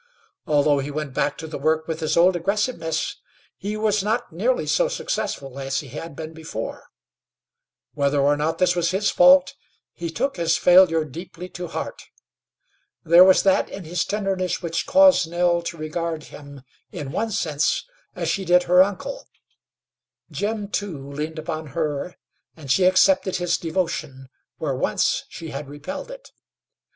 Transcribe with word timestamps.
Although 0.47 0.79
he 0.79 0.89
went 0.89 1.13
back 1.13 1.37
to 1.37 1.45
the 1.45 1.59
work 1.59 1.87
with 1.87 1.99
his 1.99 2.17
old 2.17 2.35
aggressiveness, 2.35 3.17
he 3.55 3.77
was 3.77 4.01
not 4.01 4.31
nearly 4.33 4.65
so 4.65 4.87
successful 4.87 5.59
as 5.59 5.81
he 5.81 5.89
had 5.89 6.15
been 6.15 6.33
before. 6.33 6.87
Whether 7.93 8.19
or 8.19 8.35
not 8.35 8.57
this 8.57 8.75
was 8.75 8.89
his 8.89 9.11
fault, 9.11 9.53
he 9.93 10.09
took 10.09 10.37
his 10.37 10.57
failure 10.57 11.05
deeply 11.05 11.49
to 11.49 11.67
heart. 11.67 12.01
There 13.03 13.23
was 13.23 13.43
that 13.43 13.69
in 13.69 13.83
his 13.83 14.03
tenderness 14.03 14.59
which 14.59 14.87
caused 14.87 15.29
Nell 15.29 15.61
to 15.61 15.77
regard 15.77 16.23
him, 16.23 16.63
in 16.91 17.11
one 17.11 17.29
sense, 17.29 17.85
as 18.15 18.27
she 18.27 18.43
did 18.43 18.63
her 18.63 18.81
uncle. 18.81 19.27
Jim, 20.31 20.67
too, 20.69 21.11
leaned 21.11 21.37
upon 21.37 21.67
her, 21.77 22.17
and 22.57 22.71
she 22.71 22.85
accepted 22.85 23.35
his 23.35 23.55
devotion 23.55 24.29
where 24.57 24.73
once 24.73 25.25
she 25.29 25.49
had 25.51 25.69
repelled 25.69 26.09
it. 26.09 26.31